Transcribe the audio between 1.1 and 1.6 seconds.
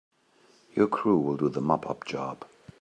will do